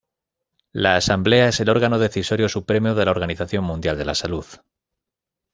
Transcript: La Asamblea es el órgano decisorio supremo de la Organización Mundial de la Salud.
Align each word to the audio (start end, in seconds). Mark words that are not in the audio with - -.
La 0.71 0.95
Asamblea 0.95 1.49
es 1.49 1.59
el 1.59 1.69
órgano 1.69 1.99
decisorio 1.99 2.49
supremo 2.49 2.95
de 2.95 3.05
la 3.05 3.11
Organización 3.11 3.63
Mundial 3.65 3.99
de 3.99 4.05
la 4.05 4.15
Salud. 4.15 4.47